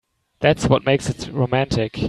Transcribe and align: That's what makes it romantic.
That's 0.39 0.65
what 0.67 0.83
makes 0.83 1.09
it 1.09 1.29
romantic. 1.31 1.99